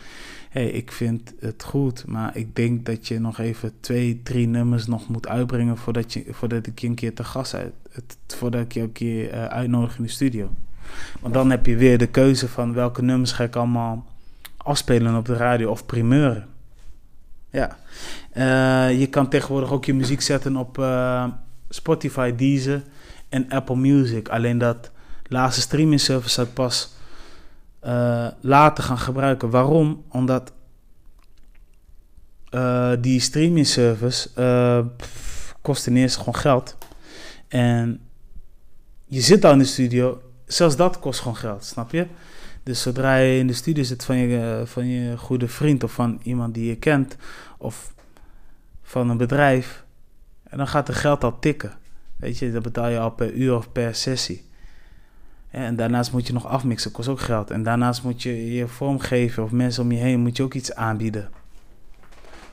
hey, 0.50 0.70
ik 0.70 0.92
vind 0.92 1.34
het 1.40 1.64
goed, 1.64 2.06
maar 2.08 2.38
ik 2.38 2.56
denk 2.56 2.86
dat 2.86 3.08
je 3.08 3.20
nog 3.20 3.40
even 3.40 3.74
twee, 3.80 4.22
drie 4.24 4.48
nummers 4.48 4.88
nog 4.88 5.08
moet 5.08 5.28
uitbrengen... 5.28 5.78
voordat, 5.78 6.14
je, 6.14 6.26
voordat 6.30 6.68
ik 6.68 6.80
je 6.80 6.88
een 6.88 6.96
keer 6.96 7.14
te 7.14 7.24
gast 7.24 7.54
uit... 7.54 7.74
Het, 7.92 8.18
voordat 8.28 8.62
ik 8.62 8.74
je 8.74 8.82
een 8.82 8.92
keer 8.92 9.34
uh, 9.34 9.46
uitnodig 9.46 9.98
in 9.98 10.04
de 10.04 10.10
studio. 10.10 10.50
Want 11.20 11.34
dan 11.34 11.50
heb 11.50 11.66
je 11.66 11.76
weer 11.76 11.98
de 11.98 12.08
keuze 12.08 12.48
van 12.48 12.74
welke 12.74 13.02
nummers 13.02 13.32
ga 13.32 13.44
ik 13.44 13.56
allemaal 13.56 14.06
afspelen 14.58 15.16
op 15.16 15.26
de 15.26 15.36
radio 15.36 15.70
of 15.70 15.86
primeuren. 15.86 16.48
Ja, 17.50 17.78
uh, 18.34 19.00
je 19.00 19.08
kan 19.08 19.30
tegenwoordig 19.30 19.72
ook 19.72 19.86
je 19.86 19.94
muziek 19.94 20.22
zetten 20.22 20.56
op 20.56 20.78
Spotify, 21.70 22.36
Deezer 22.36 22.84
en 23.30 23.50
Apple 23.50 23.76
Music. 23.76 24.30
Alleen 24.30 24.58
dat 24.58 24.92
laatste 25.24 25.62
streaming 25.62 26.00
service 26.00 26.42
ik 26.42 26.54
pas 26.54 26.94
uh, 27.86 28.28
later 28.42 28.84
gaan 28.84 28.98
gebruiken. 28.98 29.50
Waarom? 29.50 30.04
Omdat 30.10 30.52
uh, 32.52 32.92
die 33.00 33.20
streaming 33.20 33.68
service 33.68 34.30
uh, 34.38 34.86
kost 35.62 35.84
ten 35.84 35.98
eerste 35.98 36.20
gewoon 36.20 36.36
geld. 36.36 36.78
En 37.48 38.02
je 39.06 39.22
zit 39.22 39.46
al 39.46 39.52
in 39.52 39.58
de 39.58 39.66
studio, 39.66 40.22
zelfs 40.46 40.76
dat 40.76 41.00
kost 41.00 41.20
gewoon 41.20 41.38
geld, 41.38 41.66
snap 41.66 41.92
je? 41.92 42.08
Dus 42.64 42.82
zodra 42.82 43.16
je 43.16 43.38
in 43.38 43.48
de 43.48 43.54
studio 43.54 43.84
zit 43.84 44.04
van 44.04 44.18
je, 44.18 44.62
van 44.66 44.88
je 44.88 45.18
goede 45.18 45.48
vriend 45.48 45.84
of 45.84 45.92
van 45.92 46.20
iemand 46.24 46.54
die 46.54 46.68
je 46.68 46.76
kent 46.76 47.16
of 47.58 47.94
van 48.84 49.10
een 49.10 49.18
bedrijf, 49.18 49.86
en 50.44 50.58
dan 50.58 50.68
gaat 50.68 50.88
er 50.88 50.94
geld 50.94 51.24
al 51.24 51.40
tikken. 51.40 51.78
Weet 52.20 52.38
je, 52.38 52.52
dat 52.52 52.64
betaal 52.64 52.90
je 52.90 53.00
al 53.00 53.12
per 53.12 53.34
uur 53.34 53.56
of 53.56 53.72
per 53.72 53.96
sessie. 53.96 54.48
En 55.50 55.76
daarnaast 55.76 56.12
moet 56.12 56.28
je 56.28 56.34
nog 56.34 56.46
afmixen, 56.46 56.92
kost 56.92 57.08
ook 57.08 57.20
geld. 57.20 57.52
En 57.52 57.64
daarnaast 57.64 58.04
moet 58.04 58.24
je 58.24 58.54
je 58.54 58.68
vormgeven 58.68 59.44
of 59.44 59.52
mensen 59.52 59.84
om 59.84 59.92
je 59.92 59.98
heen 59.98 60.20
moet 60.20 60.38
je 60.38 60.44
ook 60.44 60.54
iets 60.54 60.76
aanbieden. 60.76 61.30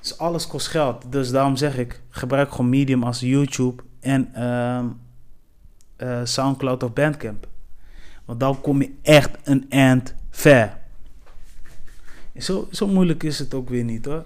Dus 0.01 0.19
alles 0.19 0.47
kost 0.47 0.67
geld. 0.67 1.13
Dus 1.13 1.31
daarom 1.31 1.57
zeg 1.57 1.79
ik, 1.79 2.01
gebruik 2.09 2.51
gewoon 2.51 2.69
Medium 2.69 3.03
als 3.03 3.21
YouTube 3.21 3.83
en 4.01 4.35
ehm, 4.35 4.87
eh, 5.97 6.21
Soundcloud 6.25 6.83
of 6.83 6.93
Bandcamp. 6.93 7.47
Want 8.25 8.41
dan 8.41 8.61
kom 8.61 8.83
je 8.83 8.95
echt 9.03 9.31
een 9.45 9.67
end 9.69 10.15
ver. 10.31 10.79
Zo, 12.37 12.69
zo 12.71 12.87
moeilijk 12.87 13.23
is 13.23 13.39
het 13.39 13.55
ook 13.55 13.69
weer 13.69 13.85
niet 13.85 14.05
hoor. 14.05 14.25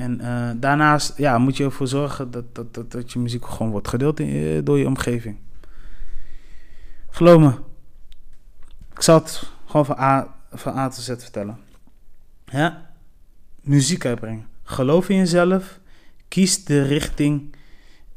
En 0.00 0.20
uh, 0.20 0.50
daarnaast 0.56 1.16
ja, 1.16 1.38
moet 1.38 1.56
je 1.56 1.64
ervoor 1.64 1.86
zorgen 1.86 2.30
dat, 2.30 2.54
dat, 2.54 2.74
dat, 2.74 2.92
dat 2.92 3.12
je 3.12 3.18
muziek 3.18 3.46
gewoon 3.46 3.70
wordt 3.70 3.88
gedeeld 3.88 4.20
in, 4.20 4.64
door 4.64 4.78
je 4.78 4.86
omgeving. 4.86 5.36
Geloof 7.10 7.40
me, 7.40 7.52
ik 8.94 9.02
zal 9.02 9.18
het 9.18 9.42
gewoon 9.66 9.86
van 9.86 9.98
A, 9.98 10.34
van 10.52 10.76
A 10.76 10.88
tot 10.88 11.02
Z 11.02 11.06
vertellen. 11.06 11.58
Ja? 12.44 12.90
Muziek 13.60 14.04
uitbrengen. 14.04 14.46
Geloof 14.62 15.08
in 15.08 15.16
jezelf. 15.16 15.80
Kies 16.28 16.64
de 16.64 16.82
richting. 16.82 17.54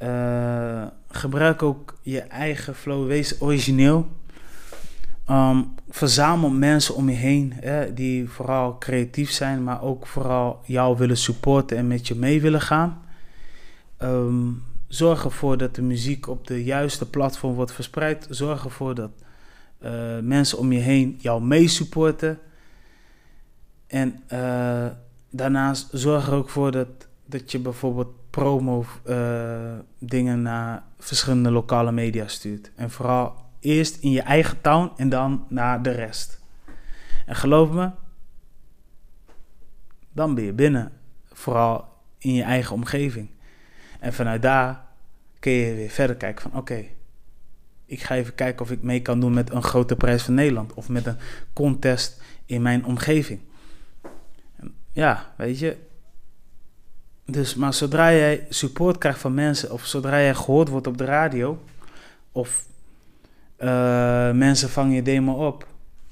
Uh, 0.01 0.87
gebruik 1.07 1.63
ook 1.63 1.97
je 2.01 2.21
eigen 2.21 2.75
flow. 2.75 3.07
Wees 3.07 3.41
origineel. 3.41 4.07
Um, 5.29 5.73
verzamel 5.89 6.49
mensen 6.49 6.95
om 6.95 7.09
je 7.09 7.15
heen 7.15 7.53
die 7.93 8.29
vooral 8.29 8.77
creatief 8.77 9.31
zijn, 9.31 9.63
maar 9.63 9.81
ook 9.81 10.07
vooral 10.07 10.59
jou 10.63 10.97
willen 10.97 11.17
supporten 11.17 11.77
en 11.77 11.87
met 11.87 12.07
je 12.07 12.15
mee 12.15 12.41
willen 12.41 12.61
gaan. 12.61 13.01
Um, 14.01 14.63
zorg 14.87 15.23
ervoor 15.23 15.57
dat 15.57 15.75
de 15.75 15.81
muziek 15.81 16.27
op 16.27 16.47
de 16.47 16.63
juiste 16.63 17.09
platform 17.09 17.53
wordt 17.53 17.71
verspreid. 17.71 18.27
Zorg 18.29 18.63
ervoor 18.63 18.95
dat 18.95 19.11
uh, 19.83 20.19
mensen 20.21 20.57
om 20.57 20.71
je 20.71 20.79
heen 20.79 21.17
jou 21.19 21.43
mee 21.43 21.67
supporten. 21.67 22.39
En 23.87 24.23
uh, 24.33 24.85
daarnaast 25.29 25.89
zorg 25.91 26.27
er 26.27 26.33
ook 26.33 26.49
voor 26.49 26.71
dat, 26.71 26.87
dat 27.25 27.51
je 27.51 27.59
bijvoorbeeld 27.59 28.13
promo 28.29 28.85
uh, 29.05 29.15
dingen 29.99 30.41
naar 30.41 30.83
verschillende 30.99 31.51
lokale 31.51 31.91
media 31.91 32.27
stuurt. 32.27 32.71
En 32.75 32.91
vooral 32.91 33.35
eerst 33.63 33.97
in 33.97 34.11
je 34.11 34.21
eigen 34.21 34.61
town 34.61 34.91
en 34.97 35.09
dan 35.09 35.45
naar 35.49 35.81
de 35.81 35.91
rest. 35.91 36.41
En 37.25 37.35
geloof 37.35 37.71
me, 37.71 37.89
dan 40.11 40.35
ben 40.35 40.43
je 40.43 40.53
binnen. 40.53 40.91
Vooral 41.31 41.87
in 42.17 42.33
je 42.33 42.43
eigen 42.43 42.75
omgeving. 42.75 43.29
En 43.99 44.13
vanuit 44.13 44.41
daar 44.41 44.85
kun 45.39 45.51
je 45.51 45.73
weer 45.73 45.89
verder 45.89 46.15
kijken 46.15 46.41
van 46.41 46.59
oké, 46.59 46.85
ik 47.85 48.01
ga 48.01 48.15
even 48.15 48.35
kijken 48.35 48.65
of 48.65 48.71
ik 48.71 48.81
mee 48.81 49.01
kan 49.01 49.19
doen 49.19 49.33
met 49.33 49.51
een 49.51 49.63
grote 49.63 49.95
prijs 49.95 50.23
van 50.23 50.33
Nederland. 50.33 50.73
Of 50.73 50.89
met 50.89 51.05
een 51.05 51.17
contest 51.53 52.21
in 52.45 52.61
mijn 52.61 52.85
omgeving. 52.85 53.39
Ja, 54.91 55.33
weet 55.37 55.59
je. 55.59 55.77
Dus, 57.25 57.55
maar 57.55 57.73
zodra 57.73 58.11
jij 58.11 58.45
support 58.49 58.97
krijgt 58.97 59.19
van 59.19 59.33
mensen, 59.33 59.71
of 59.71 59.85
zodra 59.85 60.19
jij 60.19 60.35
gehoord 60.35 60.69
wordt 60.69 60.87
op 60.87 60.97
de 60.97 61.05
radio, 61.05 61.63
of 62.31 62.65
uh, 63.63 64.31
mensen 64.31 64.69
vangen 64.69 64.93
je 64.93 65.01
demo 65.01 65.47
op, 65.47 65.67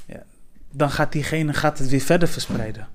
ja, 0.05 0.24
dan 0.72 0.89
gaat 0.89 1.12
diegene 1.12 1.53
gaat 1.53 1.77
het 1.77 1.89
weer 1.89 2.00
verder 2.00 2.27
verspreiden. 2.27 2.88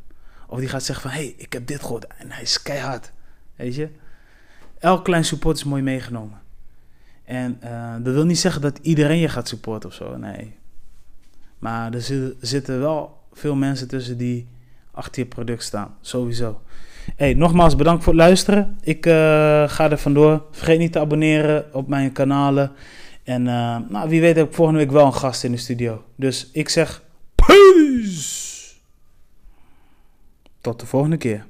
Of 0.46 0.58
die 0.58 0.68
gaat 0.68 0.82
zeggen 0.82 1.10
van, 1.10 1.18
hey, 1.18 1.34
ik 1.36 1.52
heb 1.52 1.66
dit 1.66 1.80
gehoord 1.80 2.06
en 2.06 2.30
hij 2.30 2.42
is 2.42 2.62
keihard. 2.62 3.12
Weet 3.56 3.74
je? 3.74 3.88
Elk 4.78 5.04
klein 5.04 5.24
support 5.24 5.56
is 5.56 5.64
mooi 5.64 5.82
meegenomen. 5.82 6.40
En 7.24 7.60
uh, 7.64 7.94
dat 8.00 8.14
wil 8.14 8.24
niet 8.24 8.38
zeggen 8.38 8.62
dat 8.62 8.78
iedereen 8.82 9.18
je 9.18 9.28
gaat 9.28 9.48
supporten 9.48 9.88
of 9.88 9.94
zo, 9.94 10.16
nee. 10.16 10.56
Maar 11.58 11.94
er 11.94 12.32
zitten 12.40 12.80
wel 12.80 13.18
veel 13.32 13.54
mensen 13.54 13.88
tussen 13.88 14.16
die 14.16 14.48
achter 14.90 15.22
je 15.22 15.28
product 15.28 15.62
staan, 15.62 15.94
sowieso. 16.00 16.60
Hey, 17.16 17.34
nogmaals 17.34 17.76
bedankt 17.76 18.04
voor 18.04 18.12
het 18.12 18.22
luisteren. 18.22 18.78
Ik 18.80 19.06
uh, 19.06 19.12
ga 19.68 19.90
er 19.90 19.98
vandoor. 19.98 20.44
Vergeet 20.50 20.78
niet 20.78 20.92
te 20.92 21.00
abonneren 21.00 21.74
op 21.74 21.88
mijn 21.88 22.12
kanalen. 22.12 22.72
En 23.26 23.46
uh, 23.46 23.78
nou, 23.88 24.08
wie 24.08 24.20
weet 24.20 24.36
heb 24.36 24.48
ik 24.48 24.54
volgende 24.54 24.80
week 24.80 24.90
wel 24.90 25.06
een 25.06 25.14
gast 25.14 25.44
in 25.44 25.50
de 25.50 25.56
studio. 25.56 26.04
Dus 26.16 26.50
ik 26.52 26.68
zeg 26.68 27.02
peace. 27.34 28.74
Tot 30.60 30.80
de 30.80 30.86
volgende 30.86 31.16
keer. 31.16 31.46